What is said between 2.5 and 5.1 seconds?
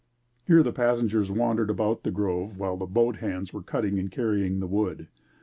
while the boat hands were cutting and carrying the wood.